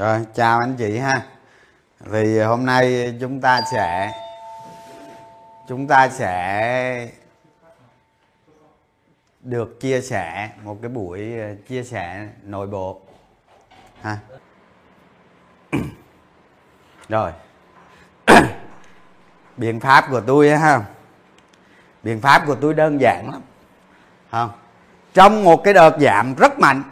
[0.00, 1.22] Rồi, chào anh chị ha.
[2.12, 4.12] Thì hôm nay chúng ta sẽ
[5.68, 7.10] chúng ta sẽ
[9.40, 13.00] được chia sẻ một cái buổi ờ, chia sẻ nội bộ
[14.02, 14.18] ha.
[17.08, 17.32] Rồi.
[19.56, 20.82] Biện pháp của tôi ha.
[22.02, 23.42] Biện pháp của tôi đơn giản lắm.
[24.30, 24.50] Không.
[25.14, 26.82] Trong một cái đợt giảm rất mạnh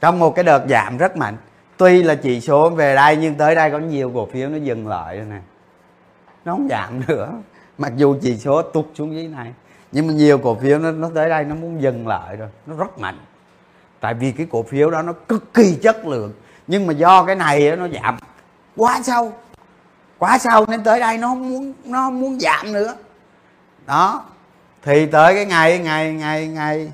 [0.00, 1.36] trong một cái đợt giảm rất mạnh.
[1.76, 4.88] Tuy là chỉ số về đây nhưng tới đây có nhiều cổ phiếu nó dừng
[4.88, 5.40] lại rồi nè.
[6.44, 7.32] Nó không giảm nữa.
[7.78, 9.52] Mặc dù chỉ số tụt xuống dưới này
[9.92, 12.48] nhưng mà nhiều cổ phiếu nó, nó tới đây nó muốn dừng lại rồi.
[12.66, 13.18] Nó rất mạnh.
[14.00, 16.32] Tại vì cái cổ phiếu đó nó cực kỳ chất lượng
[16.66, 18.18] nhưng mà do cái này nó giảm
[18.76, 19.32] quá sâu.
[20.18, 22.94] Quá sâu nên tới đây nó không muốn nó không muốn giảm nữa.
[23.86, 24.24] Đó.
[24.82, 26.92] Thì tới cái ngày ngày ngày ngày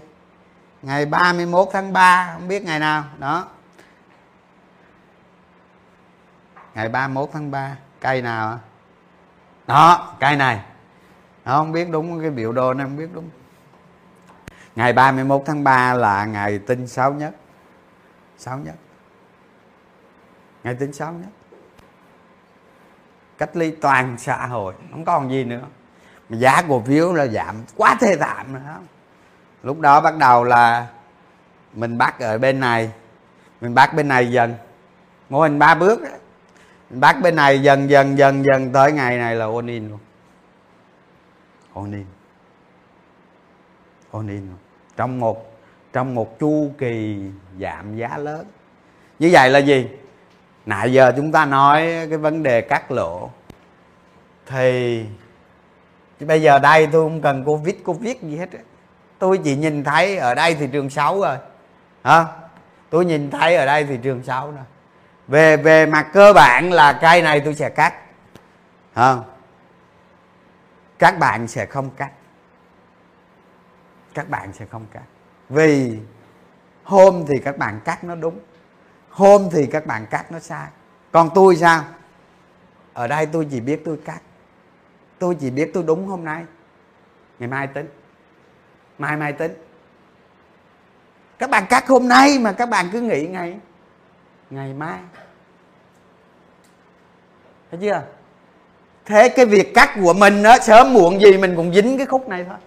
[0.84, 3.48] ngày 31 tháng 3 không biết ngày nào đó.
[6.74, 8.60] Ngày 31 tháng 3 cây nào
[9.66, 10.64] đó cây này.
[11.44, 13.30] Đó, không biết đúng cái biểu đồ này không biết đúng.
[14.76, 17.34] Ngày 31 tháng 3 là ngày tinh sáu nhất.
[18.38, 18.74] Sáu nhất.
[20.64, 21.30] Ngày tinh sáu nhất.
[23.38, 25.66] Cách ly toàn xã hội không còn gì nữa.
[26.28, 28.86] Mà giá cổ phiếu là giảm quá thê thảm nữa không
[29.64, 30.86] lúc đó bắt đầu là
[31.72, 32.91] mình bắt ở bên này.
[33.60, 34.54] Mình bắt bên này dần.
[35.28, 36.08] Mô hình ba bước đó.
[36.91, 39.98] mình bắt bên này dần dần dần dần tới ngày này là ôn in luôn.
[41.72, 42.04] Ôn in.
[44.10, 44.58] Ôn in luôn.
[44.97, 45.50] Trong một
[45.92, 47.19] trong một chu kỳ
[47.60, 48.46] giảm giá lớn.
[49.19, 49.88] Như vậy là gì?
[50.66, 53.31] Nãy giờ chúng ta nói cái vấn đề cắt lỗ.
[54.46, 55.04] Thì
[56.20, 58.48] bây giờ đây tôi không cần covid covid gì hết
[59.24, 61.36] tôi chỉ nhìn thấy ở đây thị trường xấu rồi
[62.02, 62.26] hả?
[62.90, 64.64] Tôi nhìn thấy ở đây thị trường xấu rồi
[65.28, 67.94] về về mặt cơ bản là cây này tôi sẽ cắt.
[68.94, 69.16] Hả?
[70.98, 72.10] Các bạn sẽ không cắt.
[74.14, 75.04] Các bạn sẽ không cắt.
[75.48, 75.98] Vì
[76.82, 78.38] hôm thì các bạn cắt nó đúng.
[79.10, 80.68] Hôm thì các bạn cắt nó sai.
[81.12, 81.84] Còn tôi sao?
[82.92, 84.20] Ở đây tôi chỉ biết tôi cắt.
[85.18, 86.44] Tôi chỉ biết tôi đúng hôm nay.
[87.38, 88.03] Ngày mai tính
[88.99, 89.53] mai mai tính.
[91.38, 93.56] Các bạn cắt hôm nay mà các bạn cứ nghĩ ngày
[94.50, 94.99] ngày mai.
[97.70, 98.02] Thấy chưa?
[99.05, 102.29] Thế cái việc cắt của mình đó sớm muộn gì mình cũng dính cái khúc
[102.29, 102.58] này thôi.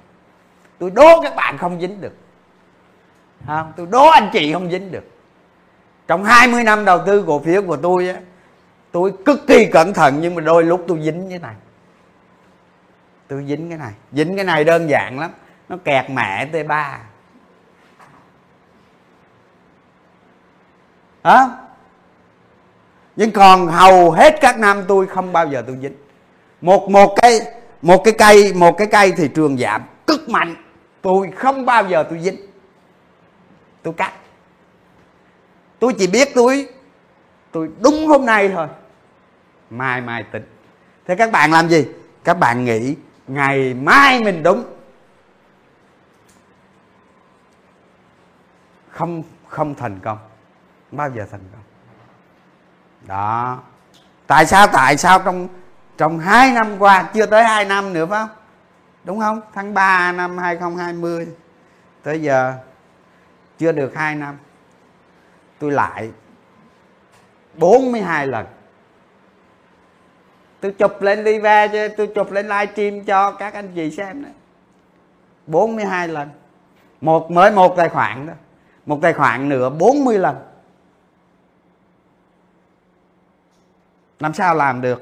[0.80, 2.14] Tôi đố các bạn không dính được.
[3.48, 5.04] Không tôi đố anh chị không dính được.
[6.08, 8.20] Trong 20 năm đầu tư cổ phiếu của tôi á,
[8.92, 11.56] tôi cực kỳ cẩn thận nhưng mà đôi lúc tôi dính cái này.
[13.28, 13.94] Tôi dính cái này.
[14.12, 15.32] Dính cái này đơn giản lắm
[15.70, 17.00] nó kẹt mẹ t 3
[21.24, 21.48] hả?
[23.16, 25.96] Nhưng còn hầu hết các năm tôi không bao giờ tôi dính.
[26.62, 27.42] Một một cái
[27.82, 29.82] một cái cây, một cái cây thị trường giảm.
[30.08, 30.56] Cực mạnh.
[31.02, 32.38] Tôi không bao giờ tôi dính.
[33.84, 34.14] Tôi cắt.
[35.80, 36.70] Tôi chỉ biết tôi
[37.52, 38.68] tôi đúng hôm nay thôi.
[39.70, 40.44] Mai mai tính.
[41.06, 41.86] Thế các bạn làm gì?
[42.24, 42.96] Các bạn nghĩ
[43.28, 44.64] ngày mai mình đúng.
[48.98, 50.18] Không không thành công.
[50.90, 51.62] Không bao giờ thành công?
[53.08, 53.60] Đó.
[54.28, 55.48] Tại sao tại sao trong
[55.98, 58.38] trong 2 năm qua, chưa tới 2 năm nữa phải không?
[59.04, 59.42] Đúng không?
[59.54, 61.28] Tháng 3 năm 2020
[62.04, 62.54] tới giờ,
[63.58, 64.38] chưa được 2 năm.
[65.60, 66.12] Tôi lại
[67.54, 68.46] 42 lần.
[70.60, 74.30] Tôi chụp lên live cho tôi chụp lên livestream cho các anh chị xem đó
[75.48, 76.30] 42 lần.
[77.02, 78.34] Một, mới một tài khoản đó
[78.88, 80.36] một tài khoản nữa 40 lần.
[84.20, 85.02] Làm sao làm được?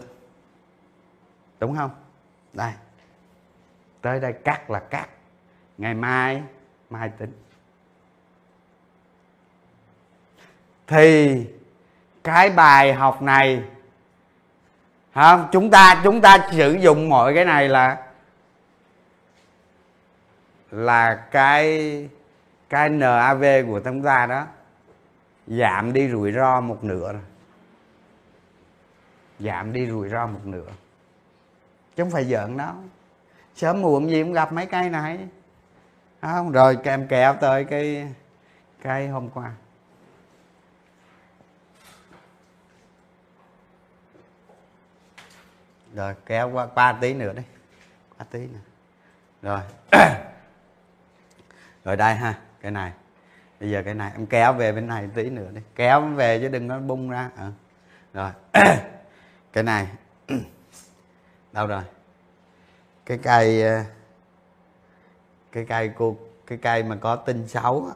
[1.59, 1.91] Đúng không?
[2.53, 2.71] Đây.
[4.01, 5.09] Tới đây cắt là cắt.
[5.77, 6.43] Ngày mai
[6.89, 7.31] mai tính.
[10.87, 11.45] Thì
[12.23, 13.63] cái bài học này
[15.13, 17.97] không chúng ta chúng ta sử dụng mọi cái này là
[20.71, 22.09] là cái
[22.75, 24.48] cái NAV của chúng ta đó,
[25.48, 27.22] giảm đi rủi ro một nửa rồi
[29.39, 30.68] giảm đi rủi ro một nửa.
[31.95, 32.75] Chứ không phải giỡn đó
[33.56, 35.27] sớm muộn gì cũng gặp mấy cây này.
[36.22, 38.13] Không, rồi kèm kẹo tới cái
[38.81, 39.51] cái hôm qua.
[45.94, 47.44] Rồi, kéo qua ba tí nữa đi.
[48.18, 48.60] Ba tí nữa.
[49.42, 49.62] Rồi.
[51.86, 52.91] Rồi đây ha cái này.
[53.59, 55.62] Bây giờ cái này, em kéo về bên này tí nữa đi.
[55.75, 57.29] Kéo về chứ đừng có bung ra.
[57.35, 57.51] À.
[58.13, 58.31] rồi.
[59.53, 59.88] Cái này.
[61.51, 61.83] Đâu rồi?
[63.06, 63.83] Cái cây ờ,
[65.51, 66.17] cái cây cô,
[66.47, 67.91] cái cây mà có tin xấu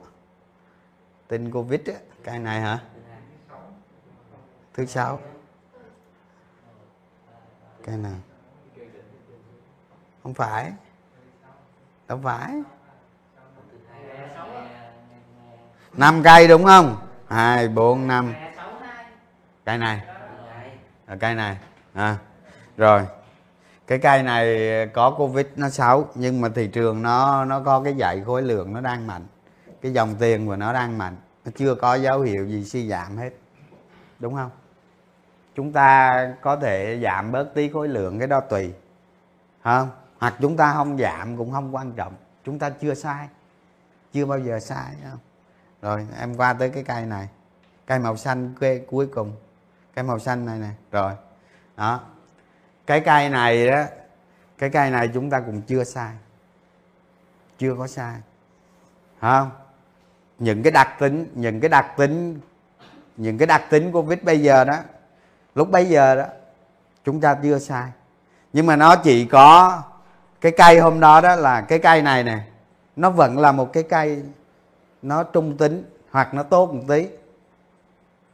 [1.27, 1.99] tin covid á.
[2.23, 2.79] Cây này hả?
[4.73, 5.19] Thứ sáu.
[7.85, 8.19] Cây nào
[10.23, 10.73] không phải.
[12.07, 12.61] Đâu phải.
[15.93, 16.97] Năm cây đúng không?
[17.27, 18.33] Hai bốn năm.
[19.65, 20.01] Cây này.
[21.05, 21.57] À, cây này.
[21.93, 22.17] À,
[22.77, 23.01] rồi.
[23.87, 27.93] Cái cây này có covid nó xấu nhưng mà thị trường nó nó có cái
[27.93, 29.25] dạy khối lượng nó đang mạnh.
[29.81, 31.15] Cái dòng tiền của nó đang mạnh.
[31.45, 33.29] Nó chưa có dấu hiệu gì suy giảm hết.
[34.19, 34.49] Đúng không?
[35.55, 38.73] Chúng ta có thể giảm bớt tí khối lượng cái đó tùy.
[39.63, 39.89] Không
[40.19, 42.13] hoặc chúng ta không giảm cũng không quan trọng.
[42.45, 43.27] Chúng ta chưa sai.
[44.13, 45.19] Chưa bao giờ sai không?
[45.81, 47.27] Rồi, em qua tới cái cây này.
[47.85, 49.35] Cây màu xanh quê, cuối cùng.
[49.95, 50.69] Cây màu xanh này nè.
[50.91, 51.13] Rồi,
[51.77, 51.99] đó.
[52.85, 53.83] Cái cây này đó,
[54.57, 56.11] cái cây này chúng ta cũng chưa sai.
[57.57, 58.15] Chưa có sai.
[59.21, 59.51] Không?
[60.39, 62.39] Những cái đặc tính, những cái đặc tính,
[63.17, 64.77] những cái đặc tính của vít bây giờ đó,
[65.55, 66.25] lúc bây giờ đó,
[67.05, 67.91] chúng ta chưa sai.
[68.53, 69.81] Nhưng mà nó chỉ có
[70.41, 72.39] cái cây hôm đó đó là cái cây này nè.
[72.95, 74.23] Nó vẫn là một cái cây
[75.01, 77.07] nó trung tính hoặc nó tốt một tí.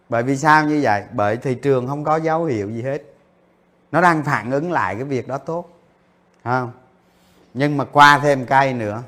[0.09, 1.03] Bởi vì sao như vậy?
[1.11, 3.03] Bởi thị trường không có dấu hiệu gì hết.
[3.91, 5.69] Nó đang phản ứng lại cái việc đó tốt.
[6.43, 6.71] Không?
[7.53, 9.03] Nhưng mà qua thêm cây nữa.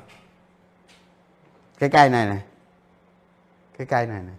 [1.78, 2.42] Cái cây này này,
[3.78, 4.34] cái cây này này,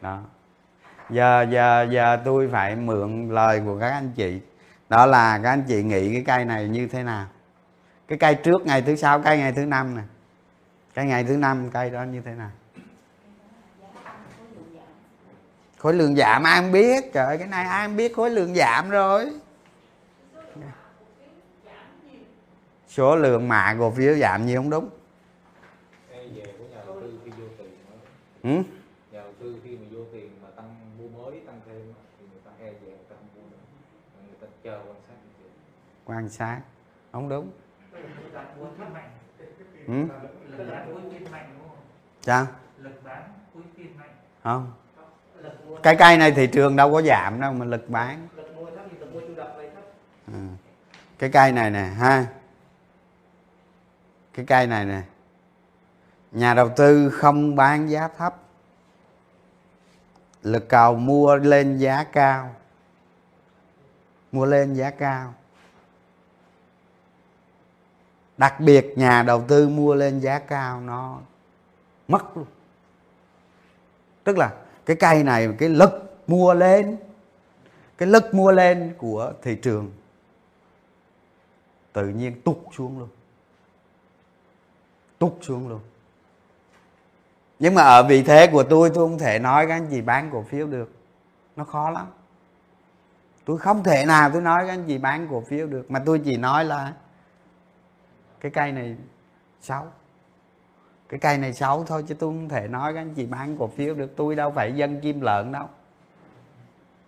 [0.00, 0.18] đó.
[1.10, 4.40] Giờ giờ giờ tôi phải mượn lời của các anh chị.
[4.88, 7.26] Đó là các anh chị nghĩ cái cây này như thế nào?
[8.08, 10.04] Cái cây trước ngày thứ sáu cây ngày thứ năm này
[10.94, 12.50] cái ngày thứ năm cây đó như thế nào?
[15.78, 17.12] Khối lượng giảm, ai không biết.
[17.12, 19.30] Trời cái này ai không biết khối lượng giảm rồi.
[22.88, 24.90] Số lượng mạ cổ phiếu giảm nhiều không đúng?
[28.42, 28.62] Ừ?
[36.32, 36.60] sát.
[37.12, 37.50] Không đúng.
[39.86, 39.92] Khi
[40.56, 40.66] không?
[42.22, 42.46] Sao
[44.42, 44.72] không.
[45.82, 48.28] Cái cây này thị trường đâu có giảm đâu mà lực bán.
[50.26, 50.38] Ừ.
[51.18, 52.26] cái cây này nè ha.
[54.34, 55.02] Cái cây này nè.
[56.32, 58.36] Nhà đầu tư không bán giá thấp.
[60.42, 62.54] Lực cầu mua lên giá cao.
[64.32, 65.34] Mua lên giá cao
[68.42, 71.18] đặc biệt nhà đầu tư mua lên giá cao, nó
[72.08, 72.46] mất luôn.
[74.24, 74.52] Tức là
[74.86, 76.96] cái cây này, cái lực mua lên,
[77.98, 79.90] cái lực mua lên của thị trường
[81.92, 83.08] tự nhiên tụt xuống luôn.
[85.18, 85.80] Tụt xuống luôn.
[87.58, 90.30] Nhưng mà ở vị thế của tôi tôi không thể nói các anh chị bán
[90.32, 90.92] cổ phiếu được.
[91.56, 92.06] Nó khó lắm.
[93.44, 95.90] Tôi không thể nào tôi nói các anh chị bán cổ phiếu được.
[95.90, 96.92] Mà tôi chỉ nói là
[98.42, 98.96] cái cây này
[99.60, 99.86] xấu.
[101.08, 103.70] Cái cây này xấu thôi chứ tôi không thể nói các anh chị bán cổ
[103.76, 104.16] phiếu được.
[104.16, 105.68] Tôi đâu phải dân kim lợn đâu.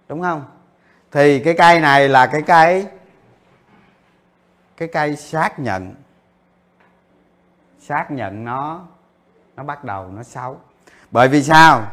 [0.08, 0.44] Đúng không?
[1.10, 2.86] Thì cái cây này là cái cây
[4.76, 5.94] cái cây xác nhận.
[7.80, 8.86] Xác nhận nó
[9.56, 10.60] nó bắt đầu nó xấu.
[11.10, 11.86] Bởi vì sao?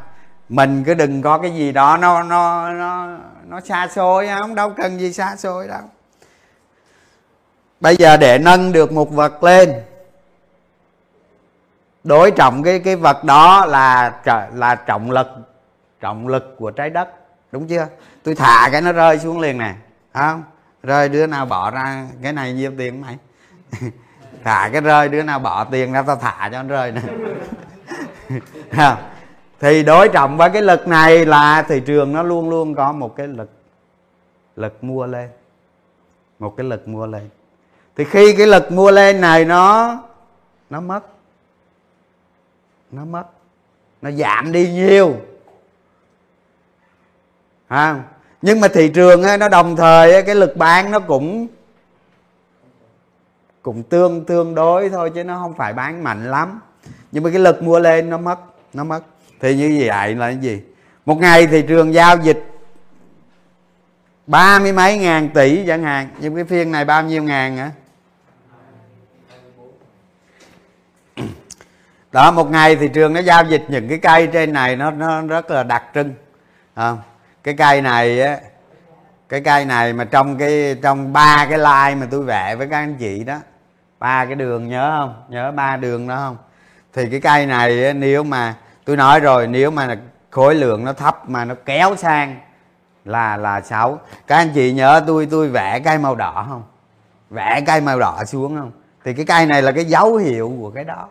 [0.49, 3.17] Mình cứ đừng có cái gì đó nó nó nó
[3.47, 4.55] nó xa xôi, không?
[4.55, 5.81] Đâu cần gì xa xôi đâu
[7.81, 9.73] bây giờ để nâng được một vật lên,
[12.03, 14.13] đối trọng cái cái vật đó là
[14.53, 15.27] là trọng lực
[15.99, 17.09] trọng lực của trái đất,
[17.51, 17.87] đúng chưa?
[18.23, 19.73] Tôi thả cái nó rơi xuống liền nè
[20.13, 20.43] không?
[20.83, 23.17] Rơi đứa nào bỏ ra cái này nhiêu tiền mày?
[24.43, 27.01] Thả cái rơi đứa nào bỏ tiền ra tao thả cho nó rơi nè.
[29.59, 33.15] Thì đối trọng với cái lực này là thị trường nó luôn luôn có một
[33.15, 33.49] cái lực
[34.55, 35.29] lực mua lên,
[36.39, 37.29] một cái lực mua lên
[37.95, 39.97] thì khi cái lực mua lên này nó
[40.69, 40.99] nó mất.
[42.91, 43.23] Nó mất.
[44.01, 45.15] Nó giảm đi nhiều.
[47.67, 48.03] À,
[48.41, 51.47] nhưng mà thị trường ấy, nó đồng thời ấy, cái lực bán nó cũng
[53.61, 56.59] cũng tương tương đối thôi chứ nó không phải bán mạnh lắm.
[57.11, 58.39] Nhưng mà cái lực mua lên nó mất
[58.73, 59.01] nó mất.
[59.39, 60.61] Thì như vậy là cái gì?
[61.05, 62.47] Một ngày thị trường giao dịch
[64.27, 66.09] ba mươi mấy ngàn tỷ chẳng hạn.
[66.19, 67.71] Nhưng cái phiên này bao nhiêu ngàn hả?
[72.11, 75.21] Đó, một ngày thị trường nó giao dịch những cái cây trên này nó nó
[75.21, 76.13] rất là đặc trưng.
[76.75, 76.99] Không
[77.43, 78.37] cái cây này á,
[79.29, 82.77] cái cây này mà trong cái, trong ba cái like mà tôi vẽ với các
[82.77, 83.37] anh chị đó,
[83.99, 85.23] ba cái đường nhớ không?
[85.29, 86.37] Nhớ ba đường đó không?
[86.93, 89.97] Thì cái cây này nếu mà, tôi nói rồi, nếu mà
[90.29, 92.35] khối lượng nó thấp mà nó kéo sang
[93.05, 93.99] là là xấu.
[94.27, 96.63] Các anh chị nhớ tôi tôi vẽ cây màu đỏ không?
[97.29, 98.71] Vẽ cây màu đỏ xuống không?
[99.03, 101.07] Thì cái cây này là cái dấu hiệu của cái đó.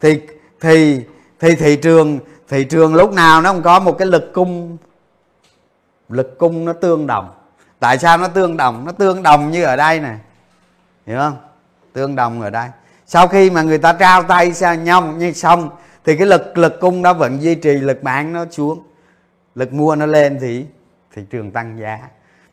[0.00, 0.20] Thì
[0.64, 1.00] thì
[1.40, 2.18] thì thị trường
[2.48, 4.76] thị trường lúc nào nó không có một cái lực cung.
[6.08, 7.30] Lực cung nó tương đồng.
[7.78, 8.84] Tại sao nó tương đồng?
[8.86, 10.14] Nó tương đồng như ở đây nè.
[11.06, 11.36] Hiểu không?
[11.92, 12.68] Tương đồng ở đây.
[13.06, 15.70] Sau khi mà người ta trao tay sang nhau như xong,
[16.04, 18.82] thì cái lực lực cung đó vẫn duy trì, lực bán nó xuống.
[19.54, 20.66] Lực mua nó lên thì
[21.14, 21.98] thị trường tăng giá.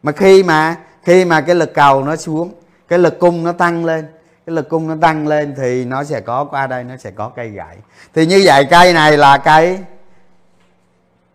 [0.04, 2.54] Mà khi mà khi mà cái lực cầu nó xuống,
[2.88, 4.06] cái lực cung nó tăng lên
[4.46, 7.30] cái lực cung nó tăng lên thì nó sẽ có, qua đây nó sẽ có
[7.30, 7.78] cây gãy
[8.14, 9.80] thì như vậy cây này là cây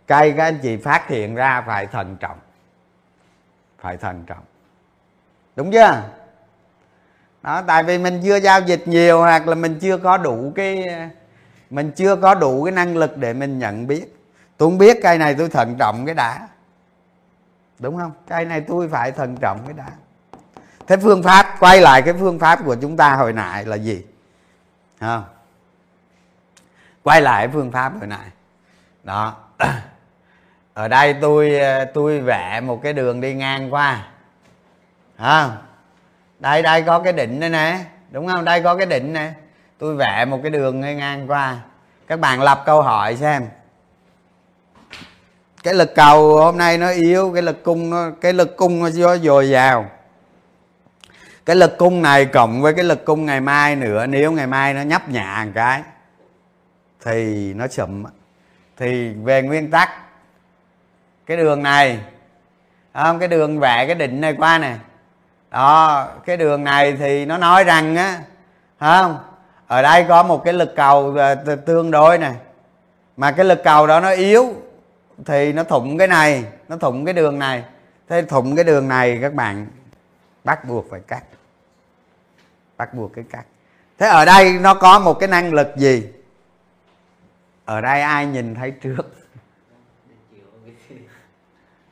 [0.06, 2.38] cây các anh chị phát hiện ra phải thận trọng.
[3.80, 4.44] Phải thận trọng.
[5.56, 6.02] Đúng chưa?
[7.42, 10.84] Đó, tại vì mình chưa giao dịch nhiều hoặc là mình chưa có đủ cái,
[11.70, 14.16] mình chưa có đủ cái năng lực để mình nhận biết.
[14.56, 16.48] Tôi không biết cây này tôi thận trọng cái đã.
[17.78, 18.12] Đúng không?
[18.28, 19.90] Cây này tôi phải thận trọng cái đã
[20.86, 24.04] thế phương pháp quay lại cái phương pháp của chúng ta hồi nãy là gì?
[25.00, 25.24] Không
[27.06, 28.26] quay lại phương pháp hồi nãy.
[29.04, 29.34] Đó.
[30.74, 31.60] Ở đây tôi
[31.94, 34.08] tôi vẽ một cái đường đi ngang qua.
[35.16, 35.50] À,
[36.38, 37.78] đây đây có cái đỉnh đây nè.
[38.10, 38.44] Đúng không?
[38.44, 39.32] Đây có cái đỉnh nè.
[39.78, 41.56] Tôi vẽ một cái đường đi ngang qua.
[42.06, 43.48] Các bạn lập câu hỏi xem.
[45.62, 49.16] Cái lực cầu hôm nay nó yếu cái lực cung nó cái lực cung nó
[49.16, 49.90] dồi dào
[51.46, 54.74] cái lực cung này cộng với cái lực cung ngày mai nữa, nếu ngày mai
[54.74, 55.82] nó nhấp nhả một cái,
[57.04, 58.04] thì nó chậm
[58.76, 59.90] thì về nguyên tắc,
[61.26, 61.98] cái đường này,
[62.94, 64.74] không, cái đường vẽ, cái định này qua nè.
[65.50, 68.18] Đó, cái đường này thì nó nói rằng á,
[68.80, 69.18] không,
[69.66, 71.34] ở đây có một cái lực cầu à,
[71.66, 72.34] tương đối này
[73.16, 74.54] mà cái lực cầu đó nó yếu,
[75.26, 77.64] thì nó thủng cái này, nó thủng cái đường này.
[78.08, 79.66] Thế thủng cái đường này các bạn
[80.46, 81.24] bắt buộc phải cắt.
[82.76, 83.44] Bắt buộc cái cắt.
[83.98, 86.08] Thế ở đây nó có một cái năng lực gì?
[87.64, 89.02] Ở đây ai nhìn thấy trước?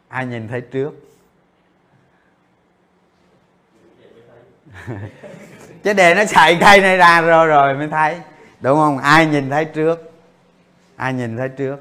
[0.08, 0.92] Ai nhìn thấy trước?
[5.84, 8.20] Chứ để nó chạy cây này ra rồi rồi mới thấy.
[8.61, 8.99] Đúng không?
[8.99, 10.12] Ai nhìn thấy trước?
[10.96, 11.76] Ai nhìn thấy trước?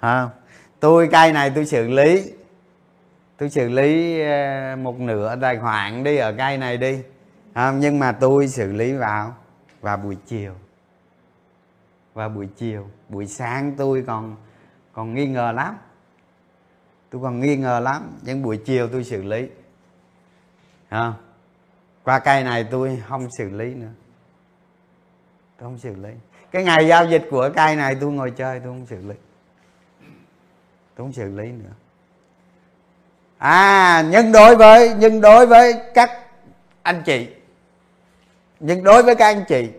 [0.00, 0.28] Hả?
[0.80, 2.32] tôi cây này tôi xử lý
[3.40, 7.02] tôi xử lý ờ, một nửa tài khoản đi ở cây này đi.
[7.54, 7.80] Không?
[7.80, 9.34] nhưng mà tôi xử lý vào
[9.80, 10.54] vào buổi chiều.
[12.14, 14.36] Vào buổi chiều, buổi sáng tôi còn
[14.92, 15.76] còn nghi ngờ lắm.
[17.10, 19.48] Tôi còn nghi ngờ lắm, nhưng buổi chiều tôi xử lý.
[20.90, 21.14] Không?
[22.04, 23.92] qua cây này tôi không xử lý nữa.
[25.58, 26.10] Tôi không xử lý.
[26.50, 29.14] Cái ngày giao dịch của cây này tôi ngồi chơi, tôi không xử lý.
[30.94, 31.72] Tôi không xử lý nữa
[33.40, 36.10] à nhưng đối với, nhưng đối với các
[36.82, 37.28] anh chị,
[38.60, 39.70] nhưng đối với các anh chị,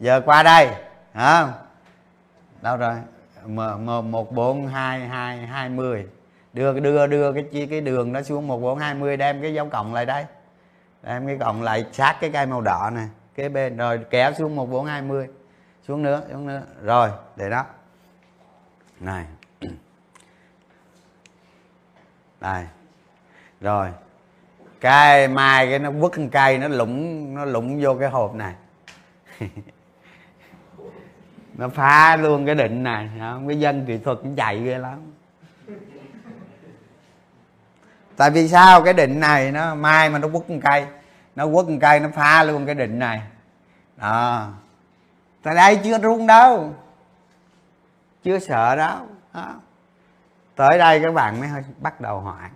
[0.00, 0.68] giờ qua đây,
[1.12, 1.48] hả?
[2.62, 2.94] Đâu rồi?
[4.02, 6.06] Một, bốn, hai hai hai mươi
[6.52, 9.54] đưa đưa đưa cái chi, cái đường nó xuống một, bốn, hai mươi đem cái
[9.54, 10.24] dấu cộng lại đây.
[11.02, 14.56] Đem cái cộng lại, sát cái cây màu đỏ này, kế bên, rồi kéo xuống
[14.56, 15.28] một, bốn, hai mươi
[15.88, 16.62] xuống nữa xuống nữa.
[16.82, 17.64] Rồi, để đó.
[19.00, 19.24] Này
[22.44, 22.64] đây.
[23.60, 23.88] Rồi.
[24.80, 28.54] Cái mai cái nó quất cây, nó lủng nó lủng vô cái hộp này.
[31.54, 33.10] Nó phá luôn cái định này.
[33.20, 35.12] Không, cái dân kỹ thuật cũng chạy ghê lắm.
[38.16, 38.82] Tại vì sao?
[38.82, 40.86] Cái định này nó, mai mà nó quất cây,
[41.36, 43.22] nó quất cây, nó phá luôn cái định này.
[43.96, 44.48] Đó.
[45.42, 46.74] Tại đây chưa rung đâu.
[48.22, 49.06] Chưa sợ đâu.
[49.34, 49.54] Đó
[50.56, 51.48] tới đây các bạn mới
[51.80, 52.50] bắt đầu hoảng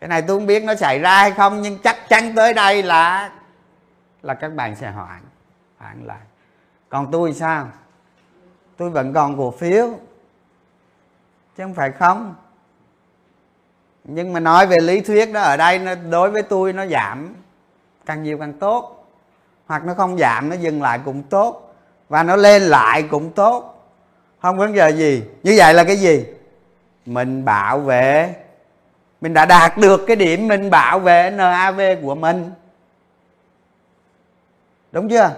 [0.00, 2.82] cái này tôi không biết nó xảy ra hay không, nhưng chắc chắn tới đây
[2.82, 3.30] là
[4.22, 5.20] là các bạn sẽ hoãn
[5.78, 6.18] hoãn lại.
[6.88, 7.68] Còn tôi sao?
[8.76, 9.88] Tôi vẫn còn cổ phiếu,
[11.56, 12.34] chứ không phải không.
[14.04, 17.34] Nhưng mà nói về lý thuyết đó, ở đây nó, đối với tôi nó giảm,
[18.06, 19.06] càng nhiều càng tốt.
[19.66, 21.74] Hoặc nó không giảm, nó dừng lại cũng tốt,
[22.08, 23.74] và nó lên lại cũng tốt.
[24.42, 25.24] Không vấn đề gì.
[25.42, 26.26] Như vậy là cái gì?
[27.08, 28.34] Mình bảo vệ.
[29.20, 32.50] Mình đã đạt được cái điểm mình bảo vệ NAV của mình.
[34.92, 35.30] Đúng chưa?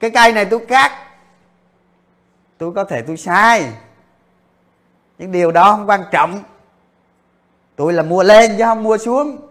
[0.00, 0.92] Cái cây này tôi cắt.
[2.58, 3.72] Tôi có thể tôi sai.
[5.18, 6.42] Những điều đó không quan trọng.
[7.76, 9.48] Tôi là mua lên chứ không mua xuống.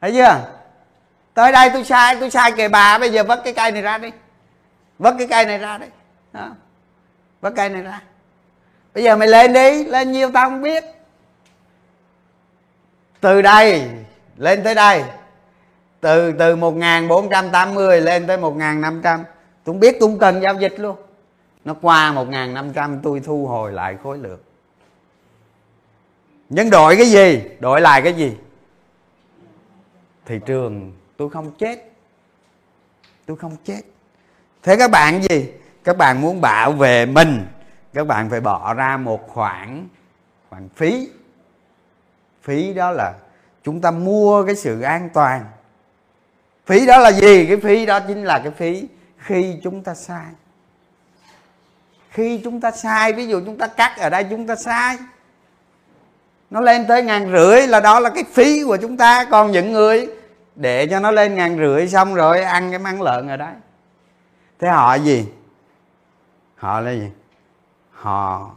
[0.00, 0.52] Thấy chưa?
[1.34, 2.98] Tới đây tôi sai tôi sai kề bà.
[2.98, 4.10] Bây giờ vất cái cây này ra đi.
[4.98, 5.86] Vất cái cây này ra đi.
[6.32, 6.48] Đó.
[7.40, 8.00] vất cây này ra
[8.94, 10.84] bây giờ mày lên đi, lên nhiêu tao không biết.
[13.20, 13.88] Từ đây,
[14.36, 15.04] lên tới đây.
[16.00, 19.24] Từ từ 1480 lên tới 1500
[19.64, 20.96] tôi không biết tôi không cần giao dịch luôn.
[21.64, 24.40] Nó qua 1500 tôi thu hồi lại khối lượng.
[26.48, 27.42] Nhưng đổi cái gì?
[27.60, 28.36] Đổi lại cái gì?
[30.26, 31.92] Thị trường tôi không chết.
[33.26, 33.80] Tôi không chết.
[34.62, 35.48] Thế các bạn gì?
[35.84, 37.46] Các bạn muốn bảo vệ mình
[37.94, 39.88] các bạn phải bỏ ra một khoản
[40.50, 41.08] khoản phí.
[42.42, 43.14] Phí đó là
[43.62, 45.44] chúng ta mua cái sự an toàn.
[46.66, 47.46] Phí đó là gì?
[47.46, 50.26] Cái phí đó chính là cái phí khi chúng ta sai.
[52.10, 54.98] Khi chúng ta sai, ví dụ chúng ta cắt ở đây chúng ta sai.
[56.50, 59.24] Nó lên tới ngàn rưỡi là đó là cái phí của chúng ta.
[59.24, 60.08] Còn những người
[60.56, 63.54] để cho nó lên ngàn rưỡi xong rồi ăn cái măng lợn ở đấy
[64.58, 65.28] thế họ gì?
[66.56, 67.10] Họ là gì?
[68.02, 68.50] Họ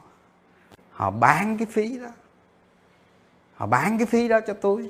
[0.91, 2.07] họ bán cái phí đó.
[3.55, 4.89] Họ bán cái phí đó cho tôi.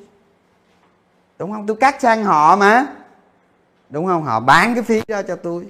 [1.40, 1.68] Đúng không?
[1.68, 2.86] Tôi cắt sang họ mà.
[3.90, 4.24] Đúng không?
[4.24, 5.68] Họ bán cái phí đó cho tôi.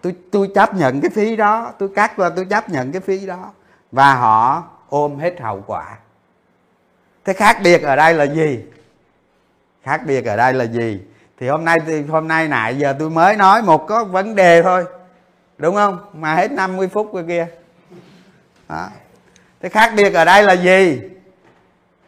[0.00, 1.72] Tôi tôi chấp nhận cái phí đó.
[1.78, 3.52] Tôi cắt và tôi chấp nhận cái phí đó.
[3.92, 5.98] Và họ ôm hết hậu quả.
[7.24, 8.64] Thế khác biệt ở đây là gì?
[9.82, 11.00] Khác biệt ở đây là gì?
[11.38, 14.62] Thì hôm nay, thì hôm nay nãy giờ tôi mới nói một có vấn đề
[14.62, 14.84] thôi
[15.58, 16.10] đúng không?
[16.12, 17.48] Mà hết 50 phút rồi kia
[18.68, 18.88] đó.
[19.60, 21.00] thế khác biệt ở đây là gì?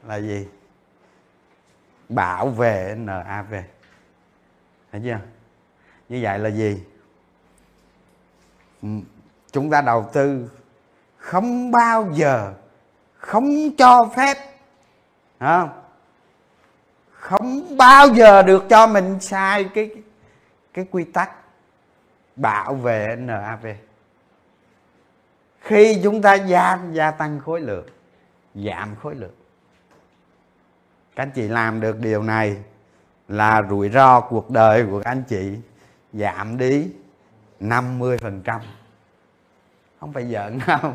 [0.06, 0.46] Là gì?
[2.08, 3.54] Bảo vệ NAV
[4.92, 5.18] thấy chưa?
[6.08, 6.82] Như vậy là gì?
[8.82, 8.88] Ừ,
[9.52, 10.50] chúng ta đầu tư
[11.16, 12.52] không bao giờ,
[13.12, 14.36] không cho phép
[15.40, 15.68] không?
[17.10, 19.90] Không bao giờ được cho mình sai cái
[20.74, 21.30] cái quy tắc
[22.38, 23.66] bảo vệ NAV
[25.60, 27.86] khi chúng ta gia gia tăng khối lượng,
[28.54, 29.34] giảm khối lượng.
[31.16, 32.56] Các anh chị làm được điều này
[33.28, 35.58] là rủi ro cuộc đời của các anh chị
[36.12, 36.90] giảm đi
[37.60, 38.60] 50%
[40.00, 40.92] không phải giận đâu.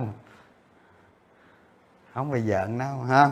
[2.13, 3.31] Không phải giận đâu, ha.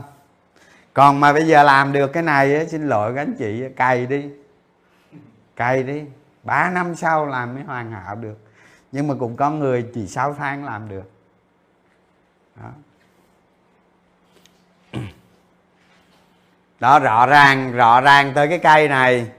[0.93, 4.30] Còn mà bây giờ làm được cái này xin lỗi các anh chị, cày đi.
[5.56, 6.04] Cày đi
[6.43, 8.38] ba năm sau làm mới hoàn hảo được.
[8.91, 11.12] Nhưng mà cũng có người chỉ 6 tháng làm được.
[12.56, 12.69] Đó.
[16.80, 19.32] đó, rõ ràng rõ ràng tới cái cây này.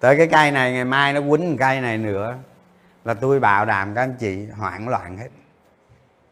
[0.00, 2.36] Tới cái cây này, ngày mai nó quýnh cây này nữa.
[3.04, 5.28] Là tôi bảo đảm các anh chị, hoảng loạn hết.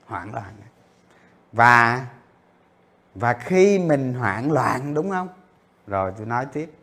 [0.06, 0.70] Hoảng loạn hết.
[1.52, 2.06] và
[3.14, 5.28] và khi mình hoảng loạn, đúng không?
[5.86, 6.75] Rồi tôi nói tiếp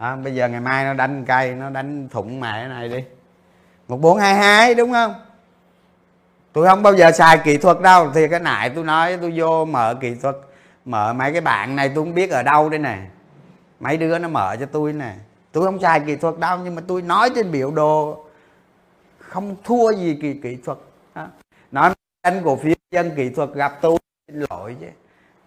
[0.00, 3.04] à, bây giờ ngày mai nó đánh cây nó đánh thủng mẹ này đi.
[3.88, 5.14] Một bốn hai hai đúng không?
[6.52, 8.10] Tôi không bao giờ xài kỹ thuật đâu.
[8.14, 10.36] Thì cái nãy tôi nói tôi vô mở kỹ thuật
[10.84, 12.98] mở mấy cái bạn này tôi không biết ở đâu đây nè.
[13.80, 15.14] Mấy đứa nó mở cho tôi nè.
[15.52, 18.24] Tôi không xài kỹ thuật đâu nhưng mà tôi nói trên biểu đồ
[19.18, 20.78] không thua gì kỳ kỹ thuật.
[21.14, 21.26] Đó.
[21.72, 24.86] nói anh cổ phiếu dân kỹ thuật gặp tôi xin lỗi chứ.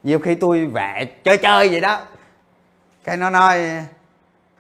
[0.04, 2.02] Nhiều khi tôi vẽ chơi chơi vậy đó.
[3.04, 3.60] Cái nó nói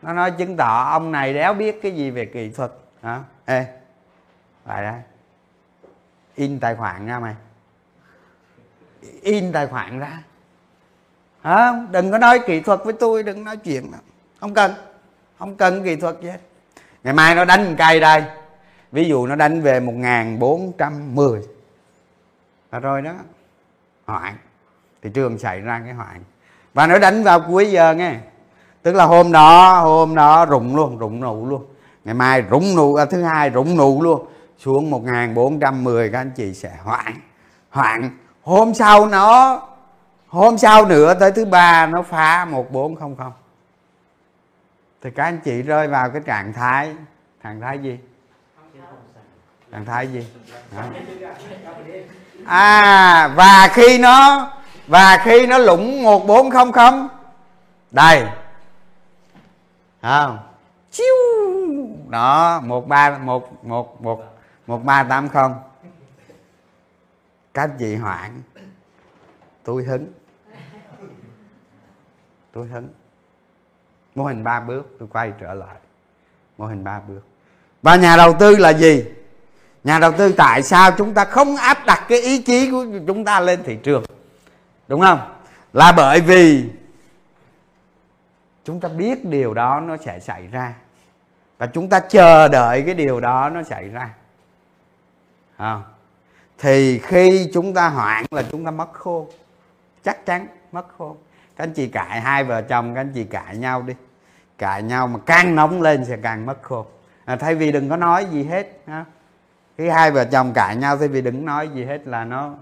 [0.03, 2.71] nó nói, chứng tỏ ông này đéo biết cái gì về kỹ thuật.
[3.03, 3.19] Hả?
[3.45, 3.65] Ê,
[4.65, 5.01] lại đây.
[6.35, 7.35] In tài khoản ra mày.
[9.21, 10.19] In tài khoản ra.
[11.41, 11.73] Hả?
[11.91, 13.97] Đừng có nói kỹ thuật với tôi, đừng nói chuyện đó
[14.39, 14.73] không cần.
[15.39, 16.39] Không cần kỹ thuật gì hết.
[17.03, 18.23] Ngày mai nó đánh một cây đây.
[18.91, 21.41] Ví dụ nó đánh về một nghìn bốn trăm mười.
[22.71, 23.13] Là rồi đó.
[24.05, 24.37] Hoạn.
[25.01, 26.23] Thị trường xảy ra cái hoạn.
[26.73, 28.19] Và nó đánh vào cuối giờ nghe
[28.83, 31.65] tức là hôm đó hôm đó rụng luôn rụng nụ luôn.
[32.03, 34.25] Ngày mai rụng nụ à, thứ hai rụng nụ luôn.
[34.57, 37.13] Xuống 1410 các anh chị sẽ hoạn
[37.69, 38.09] hoạn
[38.43, 39.61] hôm sau nó
[40.27, 43.31] hôm sau nữa tới thứ ba nó phá 1400
[45.01, 46.95] thì các anh chị rơi vào cái trạng thái
[47.43, 47.99] trạng thái gì?
[49.71, 50.27] Trạng thái gì?
[52.45, 54.51] À và khi nó
[54.87, 57.07] và khi nó lũng 1400
[57.91, 58.23] đây
[60.03, 60.39] không?
[60.91, 61.15] Chiu.
[62.09, 64.23] Đó một ba một một một
[64.67, 65.55] một ba tám không.
[67.53, 68.41] Các chị hoạn
[69.63, 70.07] tôi hứng
[72.51, 72.89] tôi hứng
[74.15, 75.75] mô hình ba bước tôi quay trở lại.
[76.57, 77.21] Mô hình ba bước.
[77.81, 79.05] Và nhà đầu tư là gì?
[79.83, 83.25] Nhà đầu tư tại sao chúng ta không áp đặt cái ý chí của chúng
[83.25, 84.03] ta lên thị trường?
[84.87, 85.19] Đúng không?
[85.73, 86.69] Là bởi vì
[88.63, 90.73] chúng ta biết điều đó nó sẽ xảy ra.
[91.58, 94.10] Và chúng ta chờ đợi cái điều đó nó xảy ra.
[95.58, 95.82] À.
[96.58, 99.28] thì khi chúng ta hoãn là chúng ta mất khô
[100.04, 101.15] chắc chắn mất khô
[101.56, 103.93] các anh chị cãi hai vợ chồng các anh chị cãi nhau đi.
[104.58, 106.86] Cãi nhau mà càng nóng lên sẽ càng mất khô
[107.26, 109.06] à, thay vì đừng có nói gì hết ha.
[109.78, 112.54] Khi hai vợ chồng cãi nhau thay vì đừng nói gì hết là nó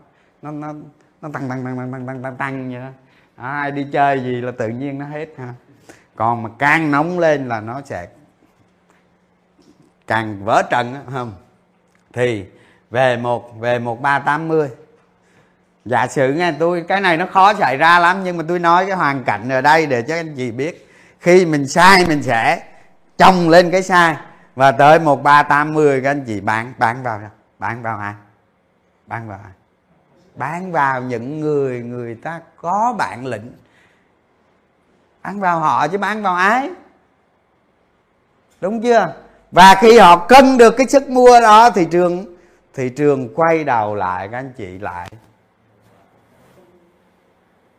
[0.42, 0.74] nó nó
[1.22, 2.90] nó tăng tăng tăng tăng tăng tăng tăng tăng vậy đó.
[3.36, 5.54] À, ai đi chơi gì là tự nhiên nó hết ha
[6.16, 8.08] còn mà càng nóng lên là nó sẽ
[10.08, 11.34] càng vỡ trận không
[12.14, 12.46] thì
[12.92, 14.70] về một về một ba tám mươi.
[15.86, 18.86] Giả sử nghe tôi, cái này nó khó xảy ra lắm, nhưng mà tôi nói
[18.86, 20.88] cái hoàn cảnh ở đây để cho anh chị biết.
[21.20, 22.64] Khi mình sai, mình sẽ
[23.18, 24.16] chồng lên cái sai.
[24.56, 27.22] Và tới một ba tám mươi, các anh chị bán bán vào
[27.60, 28.14] bán vào ai?
[29.08, 29.52] Bán vào ai?
[30.36, 33.54] Bán vào những người người ta có bản lĩnh
[35.22, 36.70] ăn vào họ chứ bán vào ai?
[38.62, 39.14] Đúng chưa?
[39.52, 42.26] Và khi họ cân được cái sức mua đó thị trường
[42.74, 45.10] thị trường quay đầu lại các anh chị lại.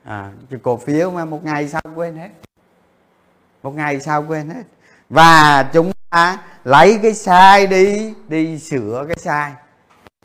[0.05, 2.28] À, cái cổ phiếu mà một ngày sau quên hết.
[3.62, 4.62] Một ngày sau quên hết.
[5.09, 9.52] Và chúng ta lấy cái sai đi đi sửa cái sai.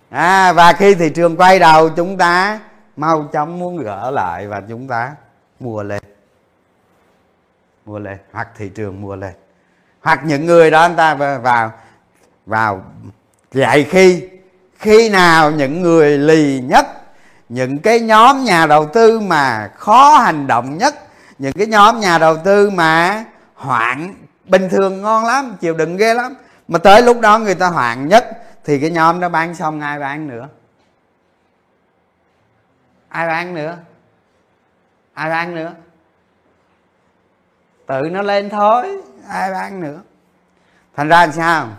[0.09, 2.59] À, và khi thị trường quay đầu chúng ta
[2.95, 5.15] mau chóng muốn gỡ lại và chúng ta
[5.59, 6.03] mua lên
[7.87, 9.33] mua lên hoặc thị trường mua lên
[10.01, 11.73] hoặc những người đó anh ta vào
[12.45, 12.83] vào
[13.51, 14.29] dạy khi
[14.79, 16.87] khi nào những người lì nhất,
[17.49, 20.95] những cái nhóm nhà đầu tư mà khó hành động nhất,
[21.37, 24.13] những cái nhóm nhà đầu tư mà hoạn
[24.45, 26.35] bình thường ngon lắm, chịu đựng ghê lắm,
[26.67, 28.25] mà tới lúc đó người ta hoạn nhất,
[28.65, 30.47] thì cái nhóm đó bán xong ai bán nữa?
[33.09, 33.77] Ai bán nữa?
[35.13, 35.73] Ai bán nữa?
[37.87, 39.01] Tự nó lên thôi.
[39.29, 40.01] Ai bán nữa?
[40.95, 41.69] Thành ra làm sao?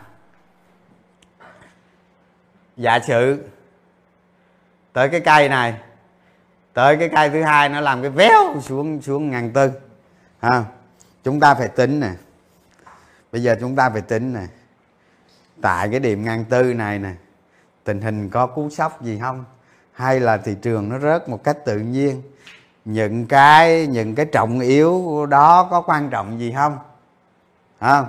[2.77, 3.49] Giả sử
[4.92, 5.81] tới cái cây này
[6.73, 9.71] tới cái cây thứ hai nó làm cái véo xuống xuống ngàn tư
[10.38, 10.64] ha.
[11.25, 12.11] Chúng ta phải tính nè.
[13.33, 14.47] Bây giờ chúng ta phải tính nè.
[15.62, 17.12] Tại cái điểm ngàn tư này nè
[17.85, 19.44] tình hình có cú sốc gì không?
[19.92, 22.23] Hay là thị trường nó rớt một cách tự nhiên
[22.85, 26.79] những cái những cái trọng yếu đó có quan trọng gì không?
[27.81, 28.07] Không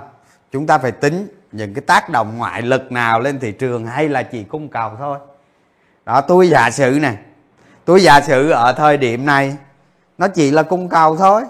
[0.52, 4.08] chúng ta phải tính những cái tác động ngoại lực nào lên thị trường hay
[4.08, 5.18] là chỉ cung cầu thôi.
[6.04, 7.14] Đó, tôi giả sử nè.
[7.84, 9.56] Tôi giả sử ở thời điểm này,
[10.18, 11.42] nó chỉ là cung cầu thôi.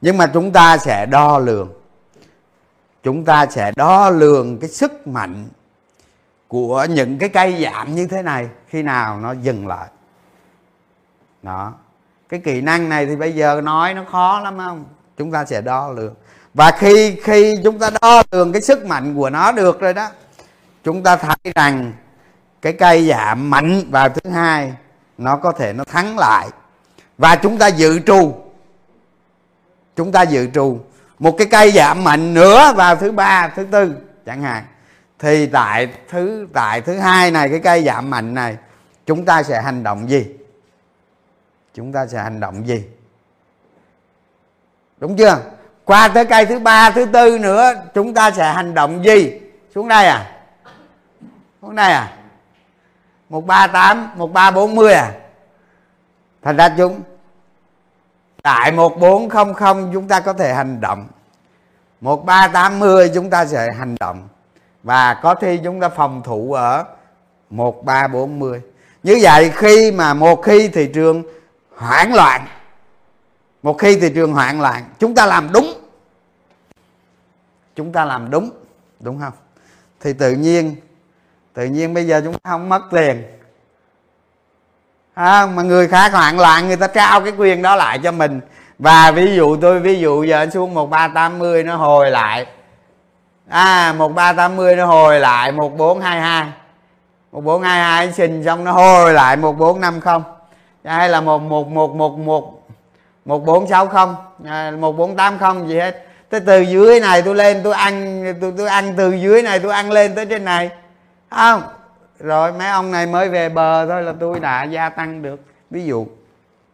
[0.00, 1.72] Nhưng mà chúng ta sẽ đo lường.
[3.02, 5.48] Chúng ta sẽ đo lường cái sức mạnh
[6.48, 9.88] của những cái cây giảm như thế này khi nào nó dừng lại.
[11.42, 11.72] Đó
[12.30, 14.84] cái kỹ năng này thì bây giờ nói nó khó lắm không?
[15.16, 16.14] Chúng ta sẽ đo lường.
[16.54, 20.08] Và khi khi chúng ta đo lường cái sức mạnh của nó được rồi đó,
[20.84, 21.92] chúng ta thấy rằng
[22.62, 24.72] cái cây giảm mạnh vào thứ hai,
[25.18, 26.48] nó có thể nó thắng lại.
[27.18, 28.34] Và chúng ta dự trù.
[29.96, 30.78] Chúng ta dự trù.
[31.18, 34.64] Một cái cây giảm mạnh nữa vào thứ ba, thứ tư, chẳng hạn.
[35.18, 38.56] Thì tại thứ tại thứ hai này, cái cây giảm mạnh này,
[39.06, 40.26] chúng ta sẽ hành động gì?
[41.80, 42.84] Chúng ta sẽ hành động gì?
[44.98, 45.38] Đúng chưa?
[45.84, 49.40] Qua tới cây thứ ba, thứ tư nữa, chúng ta sẽ hành động gì?
[49.74, 50.32] Xuống đây à?
[51.62, 52.12] Xuống đây à?
[53.28, 55.12] Một ba tám, một ba bốn mươi à?
[56.42, 57.00] Thành ra chúng
[58.42, 61.08] tại một bốn không không, chúng ta có thể hành động.
[62.00, 64.28] Một ba tám mươi, chúng ta sẽ hành động.
[64.82, 66.84] Và có thi chúng ta phòng thủ ở
[67.50, 68.60] một ba bốn mươi.
[69.02, 71.22] Như vậy khi mà một khi thị trường
[71.80, 72.46] hoảng loạn.
[73.62, 75.74] Một khi thị trường hoảng loạn chúng ta làm đúng.
[77.76, 78.50] Chúng ta làm đúng
[79.00, 79.32] đúng không?
[80.00, 80.76] Thì tự nhiên
[81.52, 83.22] tự nhiên bây giờ chúng ta không mất tiền
[85.14, 88.40] à, mà người khác hoảng loạn người ta trao cái quyền đó lại cho mình.
[88.78, 92.46] Và ví dụ tôi ví dụ giờ xuống một ba tám mươi nó hồi lại.
[93.48, 96.46] À một ba tám mươi nó hồi lại một bốn hai hai.
[97.32, 100.39] Một bốn hai hai xin xong nó hồi lại một bốn năm không
[100.84, 102.62] hay là một một một một một
[103.24, 104.16] một bốn sáu không.
[104.80, 106.06] Một bốn tám không gì hết.
[106.28, 109.72] Tới từ dưới này tôi lên, tôi ăn, tôi tôi ăn từ dưới này, tôi
[109.72, 110.70] ăn lên tới trên này.
[111.30, 111.62] Không.
[112.18, 115.40] Rồi, mấy ông này mới về bờ thôi là tôi đã gia tăng được,
[115.70, 116.06] ví dụ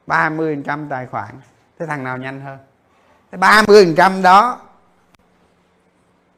[0.06, 1.28] 30 trăm tài khoản.
[1.78, 2.58] Thế thằng nào nhanh hơn?
[3.32, 4.58] Thế 30 trăm đó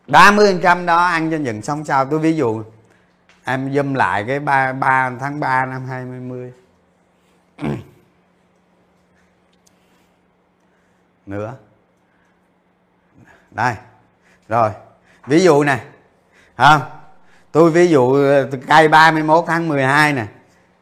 [0.07, 2.05] 30 trăm đó ăn cho nhận xong sao.
[2.05, 2.63] Tôi ví dụ,
[3.45, 6.53] em dâm lại cái ba ba tháng 3 năm 2020
[11.27, 11.55] nữa.
[13.51, 13.75] Đây.
[14.49, 14.71] Rồi.
[15.27, 15.85] Ví dụ nè.
[16.57, 16.83] Không?
[17.53, 20.27] Tôi ví dụ ờ, cây 31 tháng 12 nè.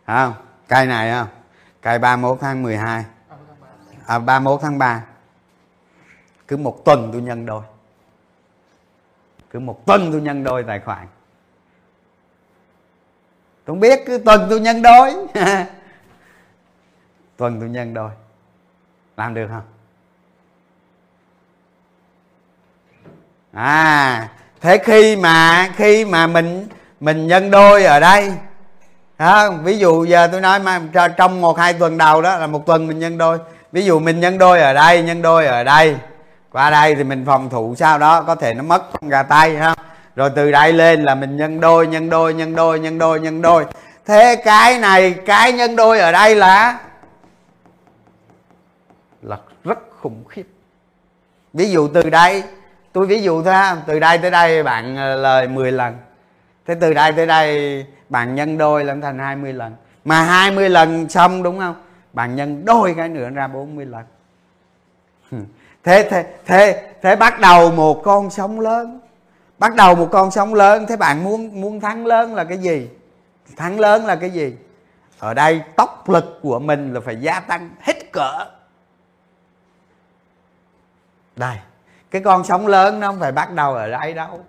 [0.07, 0.35] Không?
[0.69, 1.29] Cây này không?
[1.83, 3.05] Cây 31 tháng 12
[4.07, 5.05] à, 31 tháng 3
[6.49, 7.63] cứ một tuần tôi nhân đôi.
[9.51, 11.07] Cứ một tuần tôi nhân đôi tài khoản.
[13.65, 15.15] Tôi không biết cứ tuần tôi nhân đôi.
[17.37, 18.11] tuần tôi nhân đôi.
[19.17, 19.63] Làm được không?
[23.53, 24.29] À
[24.61, 26.69] thế khi mà khi mà mình
[27.01, 28.33] mình nhân đôi ở đây
[29.19, 30.81] đó, ví dụ giờ tôi nói mà
[31.17, 33.39] trong một hai tuần đầu đó là một tuần mình nhân đôi.
[33.73, 35.97] Ví dụ mình nhân đôi ở đây nhân đôi ở đây
[36.53, 39.57] qua đây thì mình phòng thủ sau đó có thể nó mất con gà tay
[39.57, 39.75] ha
[40.17, 43.43] rồi từ đây lên là mình nhân đôi nhân đôi nhân đôi nhân đôi nhân
[43.43, 43.65] đôi.
[44.07, 46.79] Thế cái này cái nhân đôi ở đây là
[49.23, 50.47] là rất khủng khiếp.
[51.53, 52.43] Ví dụ từ đây,
[52.93, 53.77] tôi ví dụ thôi ha.
[53.87, 55.97] Từ đây tới đây bạn ờ, lời 10 lần.
[56.67, 59.75] Thế từ đây tới đây bạn nhân đôi lên thành 20 lần.
[60.05, 61.75] Mà 20 lần xong đúng không?
[62.13, 64.05] Bạn nhân đôi cái nữa ra 40 lần.
[65.85, 69.01] Thế thế thế thế bắt đầu một con sóng lớn.
[69.59, 72.89] Bắt đầu một con sóng lớn, thế bạn muốn muốn thắng lớn là cái gì?
[73.57, 74.57] Thắng lớn là cái gì?
[75.19, 78.47] Ở đây tốc lực của mình là phải gia tăng hết cỡ
[81.37, 81.59] đây
[82.11, 84.45] cái con sóng lớn nó không phải bắt đầu ở đây đâu.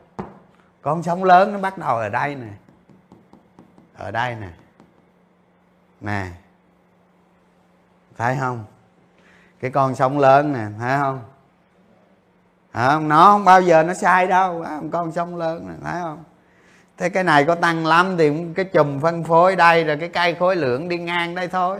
[0.82, 2.48] Con sóng lớn nó bắt đầu ở đây nè.
[3.98, 4.50] Ở đây nè.
[6.02, 6.28] Nè.
[8.18, 8.66] Thấy không?
[9.60, 11.20] Cái con sóng lớn nè thấy không?
[12.72, 16.24] À, nó không bao giờ nó sai đâu con sông lớn này, thấy không?
[16.98, 20.36] Thế cái này có tăng lắm thì cái chùm phân phối đây rồi cái cây
[20.36, 21.80] khối lượng đi ngang đây thôi.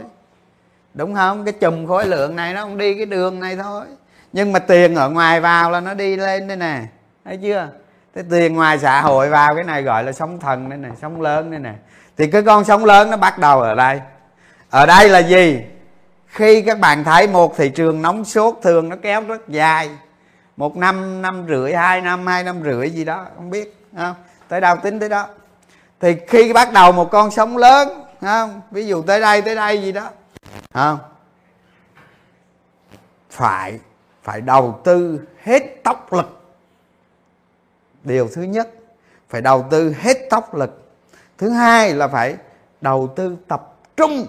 [0.94, 1.44] Đúng không?
[1.44, 3.86] Cái chùm khối lượng này nó không đi cái đường này thôi
[4.32, 6.82] nhưng mà tiền ở ngoài vào là nó đi lên đây nè.
[7.24, 7.68] Thấy chưa?
[8.14, 11.20] Cái tiền ngoài xã hội vào, cái này gọi là sóng thần đây nè, sóng
[11.20, 11.72] lớn đây nè.
[12.16, 14.00] Thì cái con sóng lớn nó bắt đầu ở đây.
[14.70, 15.62] Ở đây là gì?
[16.26, 19.90] Khi các bạn thấy một thị trường nóng sốt thường nó kéo rất dài.
[20.56, 24.14] Một năm năm rưỡi, hai năm hai năm rưỡi gì đó, không biết không?
[24.48, 25.26] Tới đâu tính tới đó.
[26.00, 27.88] Thì khi bắt đầu một con sóng lớn
[28.20, 28.60] không?
[28.70, 30.10] Ví dụ tới đây tới đây gì đó
[30.74, 30.98] không?
[33.30, 33.78] Phải
[34.22, 36.40] phải đầu tư hết tốc lực.
[38.04, 38.68] Điều thứ nhất
[39.28, 40.82] phải đầu tư hết tốc lực.
[41.38, 42.36] Thứ hai là phải
[42.80, 44.26] đầu tư tập trung.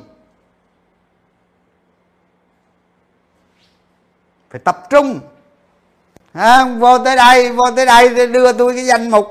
[4.50, 5.20] Phải tập trung.
[6.34, 9.28] À, vô tới đây vô tới đây đưa tôi cái danh mục.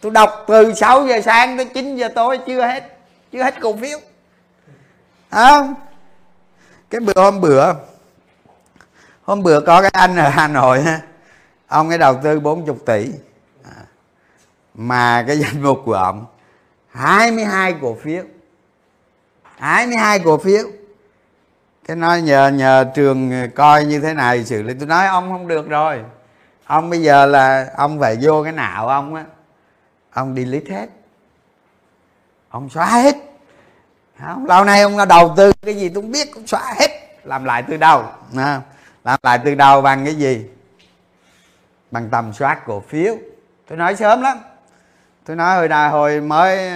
[0.00, 2.98] Tôi đọc từ 6 giờ sáng tới 9 giờ tối chưa hết
[3.32, 3.98] chưa hết cổ phiếu.
[5.30, 5.74] Không?
[5.74, 5.74] À,
[6.90, 7.72] cái bữa hôm bữa
[9.28, 10.84] hôm bữa có cái anh ở hà nội
[11.66, 13.10] ông ấy đầu tư 40 tỷ.
[13.64, 13.82] À,
[14.74, 16.26] mà cái danh mục của ông
[16.90, 18.22] 22 cổ phiếu.
[19.58, 20.64] 22 cổ phiếu.
[21.86, 24.74] Cái nói nhờ nhờ trường coi như thế này xử lý.
[24.74, 26.04] Tôi nói ông không được rồi.
[26.64, 29.24] Ông bây giờ là ông phải vô cái nào ông á.
[30.12, 30.88] Ông đi delete hết.
[32.48, 33.16] Ông xóa hết.
[34.20, 34.46] Không?
[34.46, 36.90] lâu nay ông đầu tư cái gì tôi không biết cũng xóa hết.
[37.24, 38.62] Làm lại từ đầu không?
[39.08, 40.46] Làm lại từ đầu bằng cái gì?
[41.90, 43.16] Bằng tầm soát cổ phiếu.
[43.68, 44.38] Tôi nói sớm lắm.
[45.24, 46.70] Tôi nói hồi nào hồi mới,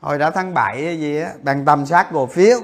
[0.00, 2.58] hồi đó tháng 7 hay gì á, bằng tầm soát cổ phiếu.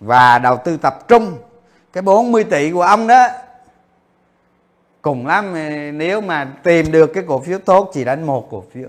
[0.00, 1.38] Và đầu tư tập trung.
[1.92, 3.28] Cái 40 tỷ của ông đó,
[5.02, 5.54] cùng lắm,
[5.98, 8.88] nếu mà tìm được cái cổ phiếu tốt chỉ đánh một cổ phiếu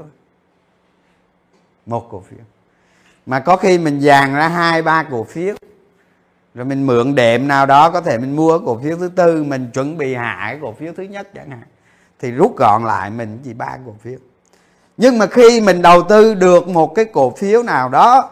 [1.86, 2.46] một cổ phiếu.
[3.26, 5.56] Mà có khi mình dàn ra hai, ba cổ phiếu
[6.56, 9.70] rồi mình mượn đệm nào đó, có thể mình mua cổ phiếu thứ tư, mình
[9.74, 11.64] chuẩn bị hạ cái cổ phiếu thứ nhất chẳng hạn.
[12.20, 14.18] Thì rút gọn lại, mình chỉ ba cổ phiếu.
[14.98, 18.30] Nhưng mà khi mình đầu tư được một cái cổ phiếu nào đó,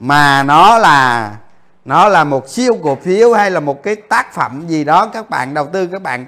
[0.00, 1.36] mà nó là
[1.84, 5.30] nó là một siêu cổ phiếu hay là một cái tác phẩm gì đó, các
[5.30, 6.26] bạn đầu tư, các bạn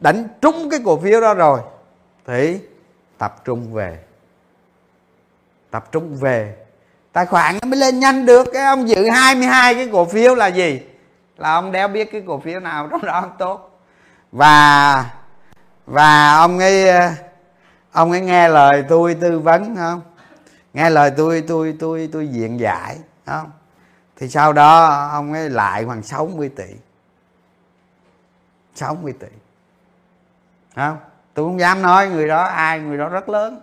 [0.00, 1.60] đánh trúng cái cổ phiếu đó rồi,
[2.26, 2.58] thì
[3.18, 3.98] tập trung về.
[5.70, 6.54] Tập trung về
[7.12, 10.46] tài khoản nó mới lên nhanh được, cái ông giữ 22 cái cổ phiếu là
[10.46, 10.80] gì?
[11.36, 13.80] Là ông đéo biết cái cổ phiếu nào trong đó ông tốt.
[14.32, 15.10] Và
[15.86, 16.90] và ông ấy
[17.92, 20.00] ông ấy nghe lời tôi tư vấn không?
[20.74, 23.50] Nghe lời tôi tôi tôi tôi diện giải không?
[24.16, 26.74] Thì sau đó ông ấy lại khoảng 60 tỷ.
[28.74, 29.26] 60 tỷ.
[30.76, 30.96] Không?
[31.34, 33.60] Tôi không dám nói người đó, ai, người đó rất lớn.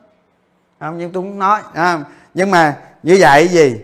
[0.80, 0.98] Không?
[0.98, 2.04] Nhưng tôi cũng nói không?
[2.34, 2.78] nhưng mà
[3.08, 3.82] như vậy gì?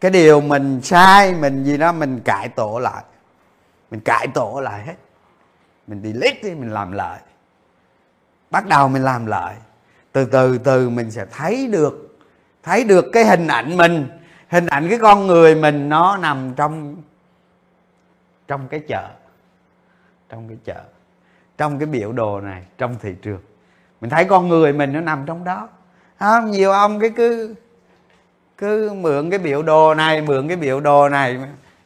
[0.00, 3.04] Cái điều mình sai, mình gì đó, mình cải tổ lại.
[3.90, 4.94] Mình cải tổ lại hết.
[5.86, 7.20] Mình đi lít đi, mình làm lại.
[8.50, 9.54] Bắt đầu mình làm lại.
[10.12, 12.18] Từ từ từ mình sẽ thấy được
[12.62, 14.08] thấy được cái hình ảnh mình.
[14.48, 16.96] Hình ảnh cái con người mình, nó nằm trong
[18.48, 19.08] trong cái chợ.
[20.28, 20.82] Trong cái chợ.
[21.58, 23.40] Trong cái biểu đồ này, trong thị trường.
[24.00, 25.68] Mình thấy con người mình nó nằm trong đó.
[26.18, 27.54] Không, nhiều ông cái cứ
[28.58, 31.38] cứ mượn cái biểu đồ này mượn cái biểu đồ này.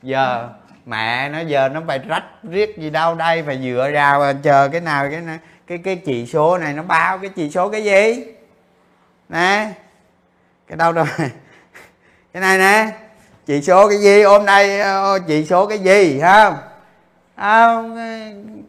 [0.03, 0.49] Giờ
[0.87, 4.69] mẹ nó giờ nó phải rách riết gì đâu đây phải dựa vào à, chờ
[4.69, 7.85] cái nào cái này cái cái chỉ số này nó bao cái chỉ số cái
[7.85, 8.25] gì?
[9.29, 9.73] Nè
[10.67, 11.07] cái đâu rồi
[12.33, 12.93] cái này nè
[13.47, 14.23] chỉ số cái gì?
[14.23, 16.57] Hôm nay ờ, chỉ số cái gì không
[17.35, 17.83] à,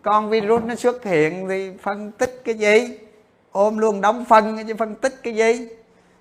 [0.04, 2.98] con virus nó xuất hiện thì phân tích cái gì?
[3.52, 5.68] Ôm luôn đóng phân chứ phân tích cái gì?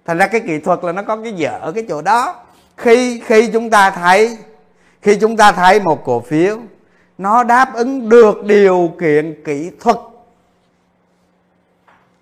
[0.08, 2.36] Thành ra cái kỹ thuật là nó có cái dở ở cái chỗ đó.
[2.76, 4.38] Khi khi chúng ta thấy,
[5.02, 6.58] khi chúng ta thấy một cổ phiếu,
[7.18, 9.96] nó đáp ứng được điều kiện kỹ thuật.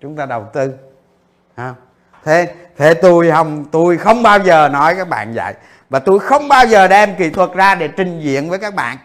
[0.01, 0.73] Chúng ta đầu tư,
[1.55, 1.73] ha?
[2.23, 5.53] Thế thế tôi không tôi không bao giờ nói các bạn vậy.
[5.89, 8.97] Và tôi không bao giờ đem kỹ thuật ra để trình diện với các bạn.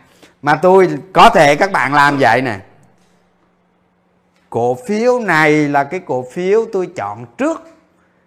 [0.43, 2.59] Mà tôi có thể các bạn làm vậy nè.
[4.51, 7.72] Cổ phiếu này là cái cổ phiếu tôi chọn trước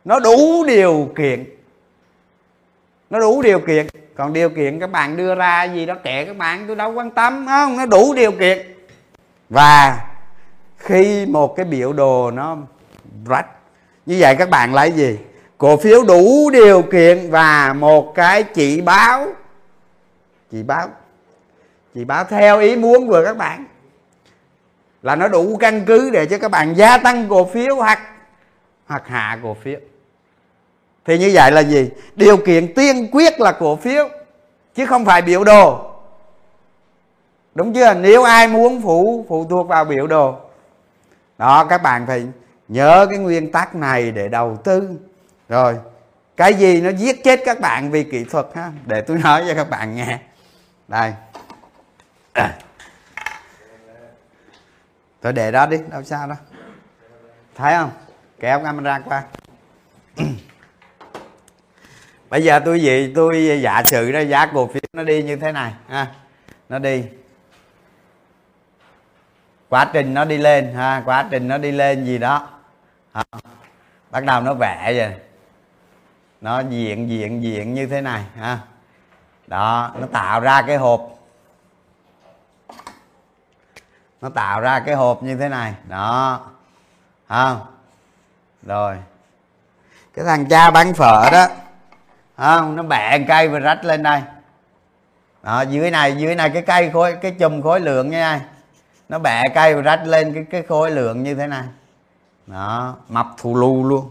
[0.05, 1.45] nó đủ điều kiện.
[3.09, 3.87] Nó đủ điều kiện.
[4.15, 7.11] Còn điều kiện các bạn đưa ra gì đó kệ các bạn, tôi đâu quan
[7.11, 7.77] tâm không?
[7.77, 8.75] Nó đủ điều kiện.
[9.49, 10.05] Và
[10.77, 12.57] khi một cái biểu đồ nó
[13.25, 13.47] rách,
[14.05, 15.17] như vậy các bạn lấy gì?
[15.57, 19.27] Cổ phiếu đủ điều kiện và một cái chỉ báo.
[20.51, 20.89] Chỉ báo.
[21.93, 23.65] Chỉ báo theo ý muốn của các bạn.
[25.01, 27.99] Là nó đủ căn cứ để cho các bạn gia tăng cổ phiếu hoặc
[28.85, 29.79] hoặc hạ cổ phiếu
[31.05, 31.89] thì như vậy là gì?
[32.15, 34.09] Điều kiện tiên quyết là cổ phiếu,
[34.75, 35.91] chứ không phải biểu đồ.
[37.55, 37.93] Đúng chưa?
[37.93, 40.39] Nếu ai muốn phụ phụ thuộc vào biểu đồ.
[41.37, 42.27] Đó, các bạn phải
[42.67, 44.89] nhớ cái nguyên tắc này để đầu tư.
[45.49, 45.77] Rồi,
[46.37, 48.71] cái gì nó giết chết các bạn vì kỹ thuật ha?
[48.85, 50.19] Để tôi nói cho các bạn nghe.
[50.87, 51.13] Đây.
[55.21, 56.35] Tôi để đó đi, đâu sao đó
[57.55, 57.91] thấy không?
[58.39, 59.23] Kéo camera qua
[62.29, 65.51] bây giờ tôi gì tôi giả sử ra giá cổ phiếu nó đi như thế
[65.51, 66.07] này, ha.
[66.69, 67.05] Nó đi.
[69.69, 72.47] Quá trình nó đi lên, ha, quá trình nó đi lên gì đó.
[73.13, 73.23] Ha.
[74.11, 75.13] bắt đầu nó vẽ rồi
[76.41, 78.59] nó diện diện diện như thế này, ha.
[79.47, 81.09] Đó, nó tạo ra cái hộp.
[84.21, 86.39] Nó tạo ra cái hộp như thế này, đó.
[87.27, 87.65] Không
[88.63, 88.97] rồi.
[90.13, 91.47] Cái thằng cha bán phở đó
[92.37, 94.21] không nó bẹ cây và rách lên đây.
[95.43, 98.41] Đó, dưới này dưới này cái cây khối cái chùm khối lượng như này.
[99.09, 101.63] Nó bẹ cây và rách lên cái cái khối lượng như thế này.
[102.47, 104.09] Đó mập thù lù luôn.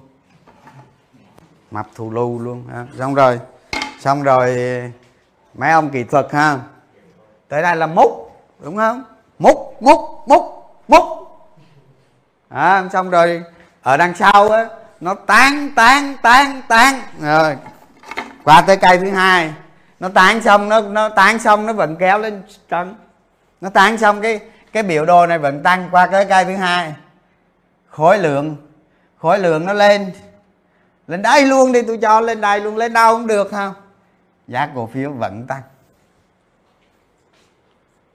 [1.70, 2.64] Mập thù lù luôn.
[2.72, 2.86] Ha.
[2.98, 3.40] xong rồi
[4.00, 4.56] xong rồi
[5.54, 6.58] mấy ông kỹ thuật ha.
[7.48, 9.04] Tới đây là múc đúng không?
[9.38, 10.44] Múc múc múc
[10.88, 11.04] múc.
[12.48, 13.42] À, xong rồi
[13.82, 14.66] ở đằng sau á
[15.00, 17.00] nó tán tán tán tán.
[17.20, 17.56] Rồi
[18.44, 19.54] qua tới cây thứ hai.
[20.00, 22.94] Nó tán xong nó nó tán xong nó vẫn kéo lên trần.
[23.60, 24.40] Nó tán xong cái
[24.72, 26.94] cái biểu đồ này vẫn tăng qua cái cây thứ hai.
[27.88, 28.56] Khối lượng
[29.18, 30.12] khối lượng nó lên.
[31.06, 32.76] Lên đây luôn đi tôi cho lên đây luôn.
[32.76, 33.74] Lên đâu cũng được không?
[34.48, 35.62] Giá cổ phiếu vẫn tăng.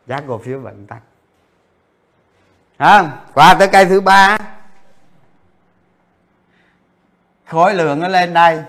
[0.08, 1.02] Giá cổ phiếu vẫn tăng.
[2.78, 4.38] À, qua tới cây thứ ba.
[7.48, 8.64] Khối lượng nó lên đây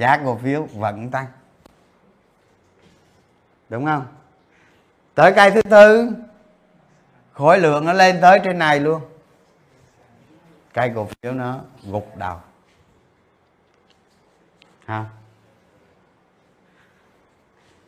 [0.00, 1.26] giá cổ phiếu vẫn tăng.
[3.68, 4.06] Đúng không?
[5.14, 6.10] Tới cây thứ tư,
[7.32, 9.02] khối lượng nó lên tới trên này luôn.
[10.74, 12.36] Cây cổ phiếu nó gục đầu.
[14.84, 15.04] Ha?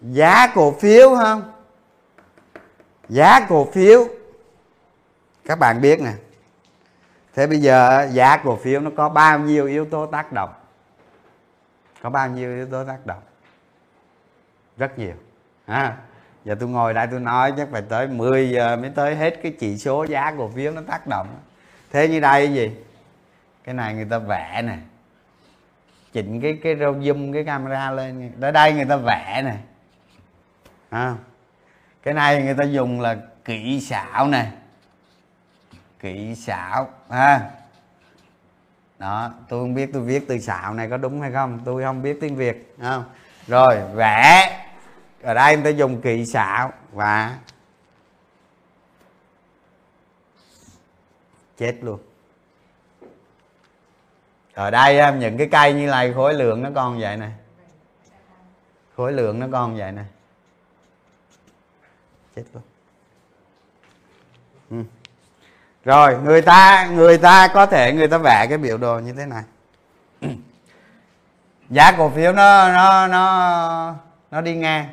[0.01, 1.53] Giá cổ phiếu không
[3.09, 4.09] giá cổ phiếu.
[5.45, 6.13] Các bạn biết nè.
[7.35, 10.62] Thế bây giờ giá cổ phiếu nó có bao nhiêu yếu tố tác động?
[12.03, 13.23] Có bao nhiêu yếu tố tác động?
[14.77, 15.15] Rất nhiều.
[15.67, 15.97] À,
[16.45, 19.53] giờ tôi ngồi đây tôi nói chắc phải tới 10 giờ mới tới hết cái
[19.59, 21.27] chỉ số giá cổ phiếu nó tác động.
[21.91, 22.71] Thế như đây gì?
[23.65, 24.77] Cái này người ta vẽ nè.
[26.13, 28.33] Chỉnh cái cái zoom cái camera lên.
[28.41, 29.57] Tới đây người ta vẽ nè.
[30.91, 31.15] À,
[32.03, 34.51] cái này người ta dùng là kỹ xảo nè.
[36.01, 36.89] Kỹ xảo.
[37.11, 37.51] Ha
[39.03, 42.03] đó, tôi không biết tôi viết từ xạo này có đúng hay không, tôi không
[42.03, 43.05] biết tiếng việt không?
[43.47, 44.59] Rồi, vẽ.
[45.23, 47.39] Ở đây người ta dùng kỳ xạo và
[51.57, 51.99] chết luôn.
[54.55, 57.33] Ở đây những cái cây như này, khối lượng nó còn vậy này
[58.97, 60.07] khối lượng nó còn vậy này
[62.37, 62.63] chết luôn
[64.71, 64.85] ừ
[65.85, 69.27] rồi người ta người ta có thể người ta vẽ cái biểu đồ như thế
[69.27, 69.43] này.
[71.71, 73.95] Giá cổ phiếu nó nó nó
[74.31, 74.87] nó đi ngang.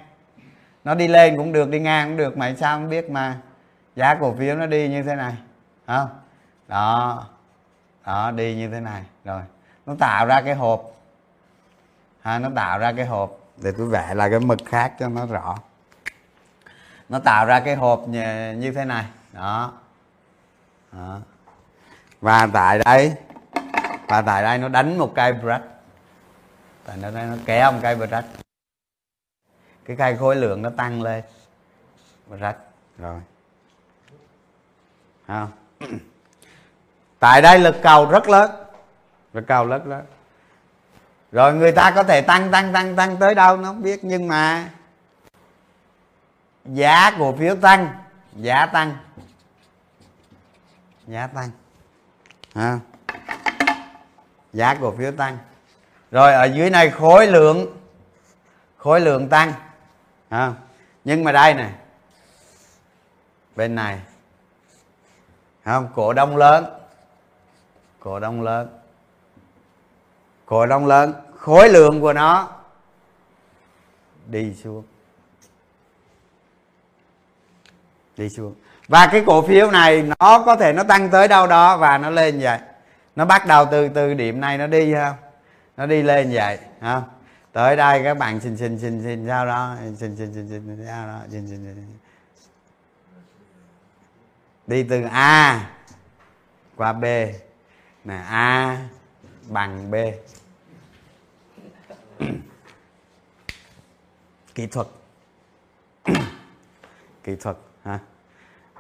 [0.83, 3.37] Nó đi lên cũng được đi ngang cũng được mà sao không biết mà.
[3.95, 5.33] Giá cổ phiếu nó đi như thế này
[5.87, 6.09] không?
[6.67, 7.25] Đó
[8.05, 9.41] đó đi như thế này rồi.
[9.85, 10.91] Nó tạo ra cái hộp.
[12.21, 13.37] Ha, nó tạo ra cái hộp.
[13.57, 15.57] Để tôi vẽ lại cái mực khác cho nó rõ.
[17.09, 19.73] Nó tạo ra cái hộp như, như thế này đó
[20.91, 21.19] đó.
[22.21, 23.15] Và tại đây,
[24.07, 25.63] và tại đây nó đánh một cây brush
[26.85, 28.25] tại nó nó kéo một cây brush
[29.89, 31.23] cái cây khối lượng nó tăng lên.
[32.27, 32.57] Brush
[32.97, 33.21] rồi.
[35.27, 35.51] Không?
[37.19, 38.51] Tại đây lực cầu rất lớn.
[39.33, 40.05] Lực cầu rất lớn.
[41.31, 44.27] Rồi người ta có thể tăng tăng tăng tăng tới đâu nó không biết, nhưng
[44.27, 44.69] mà
[46.65, 47.87] giá cổ phiếu tăng.
[48.33, 48.97] Giá tăng
[51.09, 51.49] giá tăng.
[52.53, 52.79] À.
[54.53, 55.37] giá cổ phiếu tăng.
[56.11, 57.77] Rồi, ở dưới này khối lượng
[58.77, 59.53] khối lượng tăng.
[60.29, 60.53] À.
[61.03, 61.73] nhưng mà đây này
[63.55, 63.99] bên này.
[65.65, 66.65] Không cổ đông lớn.
[67.99, 68.79] Cổ đông lớn.
[70.45, 71.13] Cổ đông lớn.
[71.37, 72.49] Khối lượng của nó
[74.27, 74.83] đi xuống.
[78.17, 78.55] Đi xuống
[78.89, 82.09] và cái cổ phiếu này nó có thể nó tăng tới đâu đó và nó
[82.09, 82.59] lên vậy.
[83.15, 85.15] Nó bắt đầu từ từ điểm này nó đi không
[85.77, 87.03] nó đi lên vậy không
[87.51, 91.07] tới đây các bạn xin xin xin xin sao đó xin xin xin xin sao
[91.07, 91.97] đó xin xin, xin.
[94.67, 95.69] đi từ a
[96.75, 97.05] qua b.
[98.03, 98.77] Nè a
[99.47, 99.95] bằng b.
[104.55, 104.87] Kỹ thuật.
[107.23, 107.57] Kỹ thuật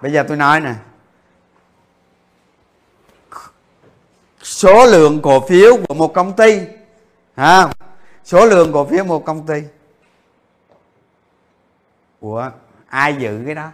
[0.01, 0.73] bây giờ tôi nói nè.
[4.41, 6.61] Số lượng cổ phiếu của một công ty
[7.35, 7.69] à,
[8.23, 9.63] số lượng cổ phiếu một công ty.
[12.19, 12.51] Của
[12.87, 13.71] ai giữ cái đó?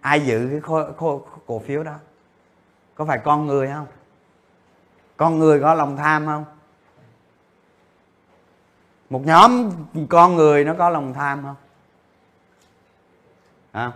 [0.00, 1.94] Ai giữ cái khối, khối, cổ phiếu đó?
[2.94, 3.86] Có phải con người không?
[5.16, 6.44] Con người có lòng tham không?
[9.10, 9.70] Một nhóm
[10.08, 11.56] con người nó có lòng tham không?
[13.72, 13.92] À,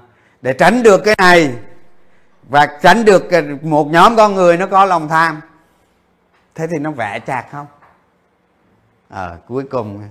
[0.47, 1.55] để tránh được cái này
[2.49, 3.29] và tránh được
[3.63, 5.41] một nhóm con người nó có lòng tham.
[6.55, 7.67] Thế thì nó vẽ chạc không?
[9.09, 10.09] À, cuối cùng.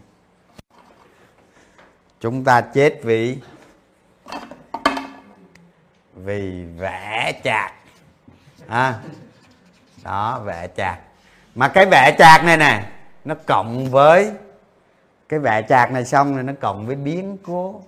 [2.19, 3.37] Chúng ta chết vì
[6.13, 7.73] vì vẽ chạc.
[8.67, 8.93] À,
[10.03, 10.99] đó vẽ chạc.
[11.55, 12.85] Mà cái vẽ chạc này nè
[13.25, 14.31] nó cộng với
[15.29, 17.81] cái vẽ chạc này xong rồi nó cộng với biến cố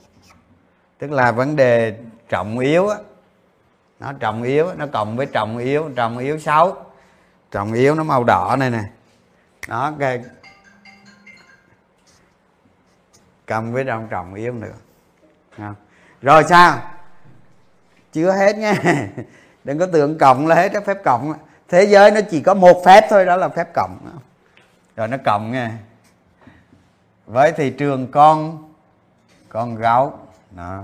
[1.00, 1.98] tức là vấn đề
[2.30, 2.98] trọng yếu á,
[4.00, 6.76] nó trọng yếu, nó cộng với trọng yếu trọng yếu xấu
[7.52, 8.84] trọng yếu nó màu đỏ này nè.
[9.68, 10.22] Nó cái
[13.46, 14.74] cộng với trọng trọng yếu nữa.
[15.58, 15.76] Không?
[16.22, 16.82] rồi sao?
[18.14, 18.74] Chưa hết nha.
[19.64, 21.34] Đừng có tưởng cộng là hết cái phép cộng.
[21.68, 23.98] Thế giới nó chỉ có một phép thôi, đó là phép cộng.
[24.96, 25.78] Rồi nó cộng nha.
[27.26, 28.64] Với thị trường con
[29.50, 30.20] con gấu
[30.58, 30.84] đó.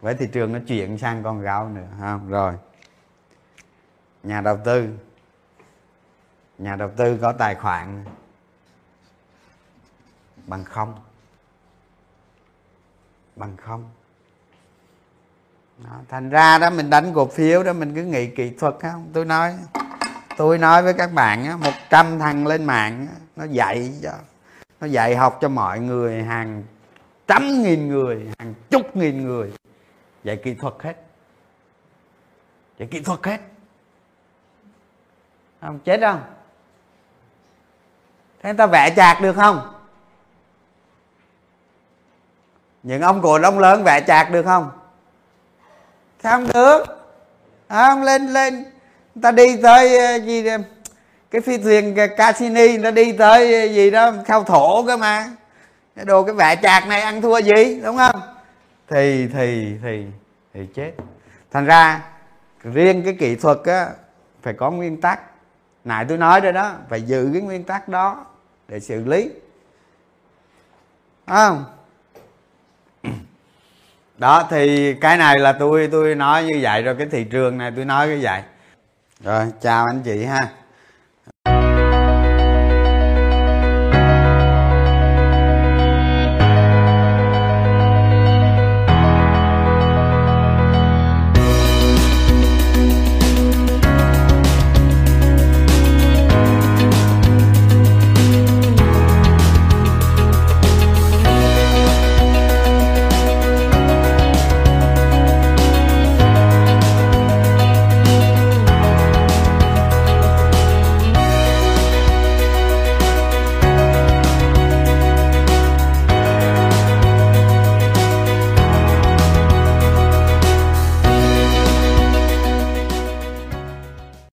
[0.00, 2.54] Với thị trường nó chuyển sang con gấu nữa không rồi.
[4.22, 4.88] Nhà đầu tư.
[6.58, 8.04] Nhà đầu tư có tài khoản
[10.46, 10.94] bằng không?
[13.36, 13.90] Bằng không.
[15.84, 19.10] Đó, thành ra đó mình đánh cổ phiếu đó mình cứ nghĩ kỹ thuật không
[19.12, 19.56] tôi nói
[20.36, 24.12] tôi nói với các bạn á một trăm thằng lên mạng nó dạy cho
[24.80, 26.64] nó dạy học cho mọi người hàng
[27.30, 29.52] trăm nghìn người, hàng chục nghìn người.
[30.24, 30.94] Dạy kỹ thuật hết.
[32.78, 33.38] Dạy kỹ thuật hết.
[35.60, 36.22] Không chết không
[38.42, 39.72] thế người ta vẽ chạc được không?
[42.82, 44.70] Những ông cổ đông lớn vẽ chạc được không?
[46.22, 46.84] Không được.
[47.68, 48.02] Không?
[48.02, 48.54] Lên lên.
[49.14, 50.58] Người ta đi tới ờ, gì đây?
[51.30, 55.30] cái phi thuyền Cassini nó đi tới ờ, gì đó, khao thổ cơ mà
[56.00, 58.20] cái đồ cái vẻ chạc này ăn thua gì, đúng không?
[58.88, 60.06] Thì thì thì
[60.54, 60.92] thì chết.
[61.50, 62.02] Thành ra,
[62.62, 63.88] riêng cái kỹ thuật á,
[64.42, 65.20] phải có nguyên tắc.
[65.84, 68.26] Nãy tôi nói rồi đó, phải giữ cái nguyên tắc đó
[68.68, 69.30] để xử lý.
[71.26, 71.64] Đúng không?
[74.18, 77.72] Đó, thì cái này là tôi tôi nói như vậy rồi, cái thị trường này
[77.76, 78.42] tôi nói như vậy.
[79.20, 80.48] Rồi, chào anh chị ha.